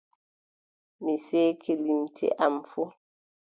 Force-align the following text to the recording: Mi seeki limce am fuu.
Mi 1.03 1.13
seeki 1.25 1.73
limce 1.85 2.27
am 2.45 2.55
fuu. 2.69 2.89